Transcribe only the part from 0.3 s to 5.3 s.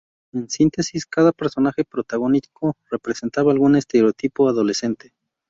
En síntesis, cada personaje protagónico representaba algún estereotipo adolescente.